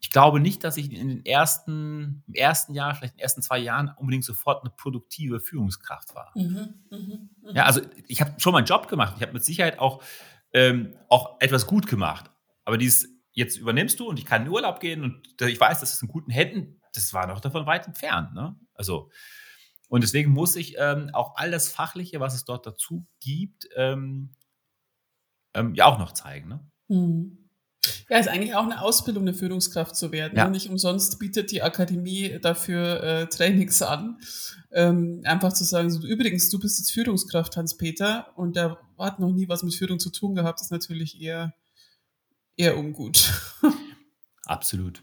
[0.00, 3.42] ich glaube nicht, dass ich in den ersten, im ersten Jahr, vielleicht in den ersten
[3.42, 6.32] zwei Jahren unbedingt sofort eine produktive Führungskraft war.
[6.34, 6.98] Mhm, mh,
[7.42, 7.52] mh.
[7.54, 9.14] Ja, also ich habe schon meinen Job gemacht.
[9.16, 10.02] Ich habe mit Sicherheit auch,
[10.54, 12.30] ähm, auch etwas gut gemacht.
[12.64, 15.92] Aber dieses, jetzt übernimmst du und ich kann in Urlaub gehen und ich weiß, das
[15.92, 18.32] ist in guten Händen, das war noch davon weit entfernt.
[18.32, 18.56] Ne?
[18.74, 19.10] Also,
[19.88, 24.34] und deswegen muss ich ähm, auch all das Fachliche, was es dort dazu gibt, ähm,
[25.54, 26.48] ähm ja auch noch zeigen.
[26.48, 26.70] Ne?
[26.88, 27.49] Mhm.
[28.08, 30.36] Ja, ist eigentlich auch eine Ausbildung, eine Führungskraft zu werden.
[30.36, 30.48] Ja.
[30.48, 34.18] Nicht umsonst bietet die Akademie dafür äh, Trainings an.
[34.72, 39.32] Ähm, einfach zu sagen, so, übrigens, du bist jetzt Führungskraft, Hans-Peter, und der hat noch
[39.32, 41.54] nie was mit Führung zu tun gehabt, ist natürlich eher,
[42.56, 43.32] eher ungut.
[44.44, 45.02] Absolut.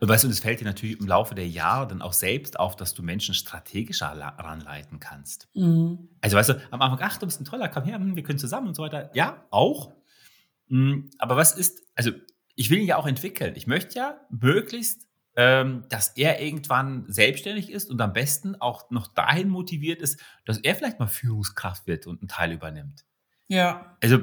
[0.00, 2.76] Und weißt du, es fällt dir natürlich im Laufe der Jahre dann auch selbst auf,
[2.76, 5.48] dass du Menschen strategischer ranleiten kannst.
[5.54, 6.10] Mhm.
[6.20, 8.38] Also weißt du, am Anfang, ach, du bist ein toller, komm her, hm, wir können
[8.38, 9.10] zusammen und so weiter.
[9.14, 9.92] Ja, auch.
[10.68, 12.12] Hm, aber was ist, also
[12.54, 13.54] ich will ihn ja auch entwickeln.
[13.56, 19.08] Ich möchte ja möglichst, ähm, dass er irgendwann selbstständig ist und am besten auch noch
[19.08, 23.04] dahin motiviert ist, dass er vielleicht mal Führungskraft wird und einen Teil übernimmt.
[23.48, 23.98] Ja.
[24.02, 24.20] Also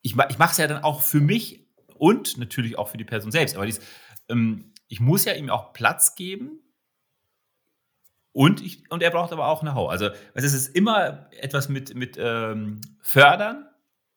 [0.00, 3.30] ich, ich mache es ja dann auch für mich und natürlich auch für die Person
[3.30, 3.56] selbst.
[3.56, 3.80] Aber dies,
[4.30, 6.60] ähm, ich muss ja ihm auch Platz geben.
[8.32, 9.90] Und, ich, und er braucht aber auch Know-how.
[9.90, 13.68] Also es ist immer etwas mit, mit ähm, fördern,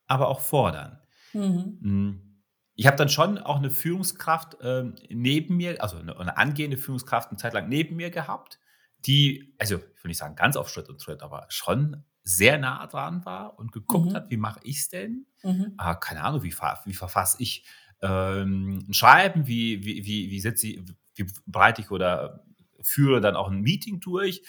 [0.07, 0.98] aber auch fordern.
[1.33, 1.79] Mhm.
[1.81, 2.43] Hm.
[2.75, 7.29] Ich habe dann schon auch eine Führungskraft ähm, neben mir, also eine, eine, angehende Führungskraft
[7.29, 8.59] eine Zeit lang neben mir gehabt,
[9.05, 12.85] die, also ich will nicht sagen ganz auf Schritt und Tritt, aber schon sehr nah
[12.87, 14.15] dran war und geguckt mhm.
[14.15, 15.25] hat, wie mache ich es denn?
[15.43, 15.73] Mhm.
[15.77, 16.53] Ah, keine Ahnung, wie,
[16.85, 17.65] wie verfasse ich
[18.01, 20.81] ähm, ein Schreiben, wie, wie, wie, wie, setze ich,
[21.15, 22.45] wie bereite ich oder
[22.81, 24.43] führe dann auch ein Meeting durch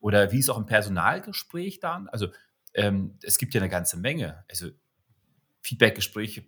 [0.00, 2.08] oder wie ist auch ein Personalgespräch dann?
[2.08, 2.28] Also
[2.74, 4.44] ähm, es gibt ja eine ganze Menge.
[4.50, 4.70] Also
[5.66, 6.44] Feedbackgespräche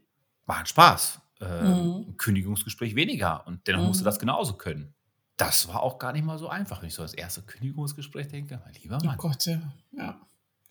[0.46, 2.16] machen Spaß, ähm, mhm.
[2.16, 4.94] Kündigungsgespräch weniger und dennoch musst du das genauso können.
[5.36, 8.60] Das war auch gar nicht mal so einfach, wenn ich so das erste Kündigungsgespräch denke.
[8.64, 9.16] Mein lieber Mann.
[9.16, 9.60] Oh Gott, ja.
[9.92, 10.20] ja.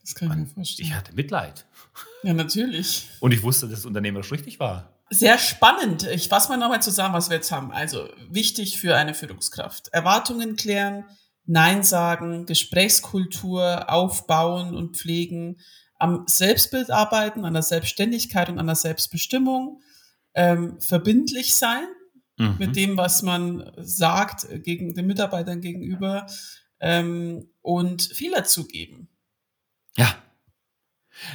[0.01, 0.88] Das kann ich mir vorstellen.
[0.88, 1.65] Ich hatte Mitleid.
[2.23, 3.10] Ja, natürlich.
[3.19, 4.93] Und ich wusste, dass es unternehmerisch richtig war.
[5.10, 6.03] Sehr spannend.
[6.03, 7.71] Ich fasse mal nochmal zusammen, was wir jetzt haben.
[7.71, 9.89] Also wichtig für eine Führungskraft.
[9.89, 11.05] Erwartungen klären,
[11.45, 15.60] Nein sagen, Gesprächskultur aufbauen und pflegen,
[15.99, 19.81] am Selbstbild arbeiten, an der Selbstständigkeit und an der Selbstbestimmung,
[20.33, 21.88] ähm, verbindlich sein
[22.38, 22.55] mhm.
[22.60, 26.27] mit dem, was man sagt gegen den Mitarbeitern gegenüber
[26.79, 29.10] ähm, und Fehler zugeben.
[29.97, 30.15] Ja.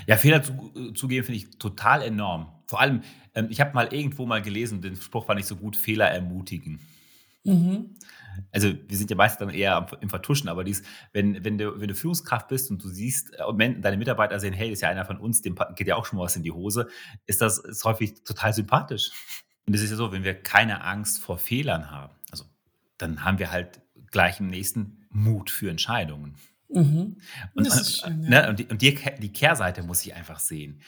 [0.07, 2.63] Ja, Fehler zu, äh, zugeben finde ich total enorm.
[2.69, 3.03] Vor allem,
[3.35, 6.81] ähm, ich habe mal irgendwo mal gelesen, den Spruch war nicht so gut, Fehler ermutigen.
[7.45, 7.97] Mhm.
[8.51, 11.89] Also wir sind ja meistens dann eher im Vertuschen, aber dies, wenn, wenn, du, wenn
[11.89, 15.05] du Führungskraft bist und du siehst, äh, deine Mitarbeiter sehen, hey, das ist ja einer
[15.05, 16.89] von uns, dem geht ja auch schon mal was in die Hose,
[17.27, 19.11] ist das ist häufig total sympathisch.
[19.67, 22.45] Und es ist ja so, wenn wir keine Angst vor Fehlern haben, also
[22.99, 26.37] dann haben wir halt gleich im nächsten Mut für Entscheidungen.
[26.69, 27.19] Mhm.
[27.55, 28.29] Und, schön, ja.
[28.29, 30.81] ne, und, die, und die, die, Kehrseite muss ich einfach sehen.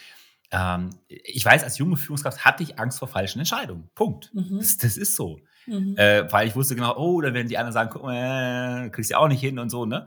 [0.50, 3.90] Ähm, ich weiß, als junge Führungskraft hatte ich Angst vor falschen Entscheidungen.
[3.94, 4.33] Punkt.
[4.35, 4.59] Mhm.
[4.59, 5.40] Das, das, ist so.
[5.66, 5.96] Mhm.
[5.96, 9.11] Äh, weil ich wusste genau, oh, dann werden die anderen sagen, guck mal, äh, kriegst
[9.11, 10.07] du auch nicht hin und so, ne?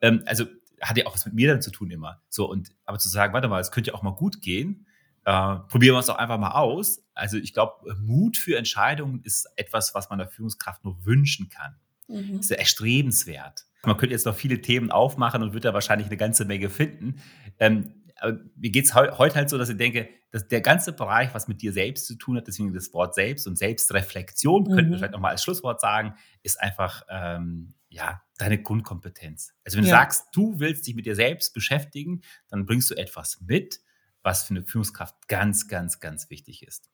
[0.00, 0.44] Ähm, also
[0.80, 2.20] hat ja auch was mit mir dann zu tun immer.
[2.28, 4.86] So, und aber zu sagen, warte mal, es könnte ja auch mal gut gehen,
[5.24, 7.04] äh, probieren wir es doch einfach mal aus.
[7.14, 11.76] Also ich glaube, Mut für Entscheidungen ist etwas, was man der Führungskraft nur wünschen kann.
[12.06, 12.38] Mhm.
[12.38, 13.66] Ist ja erstrebenswert.
[13.84, 17.20] Man könnte jetzt noch viele Themen aufmachen und wird da wahrscheinlich eine ganze Menge finden.
[17.58, 20.92] Ähm, aber mir geht es heu heute halt so, dass ich denke, dass der ganze
[20.92, 24.74] Bereich, was mit dir selbst zu tun hat, deswegen das Wort selbst und Selbstreflexion, mhm.
[24.74, 29.54] könnten wir vielleicht nochmal als Schlusswort sagen, ist einfach ähm, ja deine Grundkompetenz.
[29.64, 29.96] Also wenn du ja.
[29.96, 33.80] sagst, du willst dich mit dir selbst beschäftigen, dann bringst du etwas mit,
[34.22, 36.90] was für eine Führungskraft ganz, ganz, ganz wichtig ist.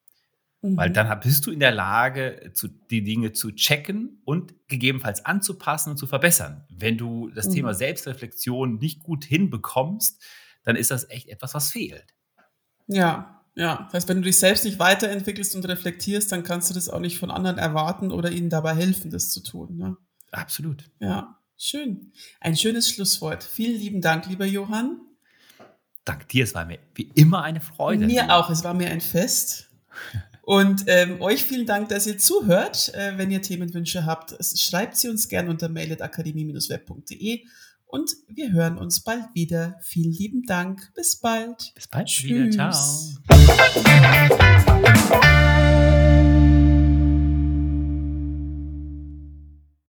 [0.64, 0.76] Mhm.
[0.76, 5.90] Weil dann bist du in der Lage, zu, die Dinge zu checken und gegebenenfalls anzupassen
[5.90, 6.64] und zu verbessern.
[6.70, 7.54] Wenn du das mhm.
[7.54, 10.22] Thema Selbstreflexion nicht gut hinbekommst,
[10.64, 12.04] dann ist das echt etwas, was fehlt.
[12.86, 13.84] Ja, ja.
[13.84, 17.00] Das heißt, wenn du dich selbst nicht weiterentwickelst und reflektierst, dann kannst du das auch
[17.00, 19.76] nicht von anderen erwarten oder ihnen dabei helfen, das zu tun.
[19.76, 19.96] Ne?
[20.32, 20.90] Absolut.
[21.00, 22.12] Ja, schön.
[22.40, 23.44] Ein schönes Schlusswort.
[23.44, 25.00] Vielen lieben Dank, lieber Johann.
[26.04, 28.06] Dank dir, es war mir wie immer eine Freude.
[28.06, 29.70] Mir auch, es war mir ein Fest.
[30.42, 32.92] Und ähm, euch vielen Dank, dass ihr zuhört.
[32.94, 37.46] Äh, wenn ihr Themenwünsche habt, schreibt sie uns gerne unter mail.akademie-web.de
[37.94, 39.76] und wir hören uns bald wieder.
[39.80, 40.92] Vielen lieben Dank.
[40.96, 41.70] Bis bald.
[41.76, 42.24] Bis bald Tschüss.
[42.24, 42.50] wieder.
[42.50, 42.74] Ciao.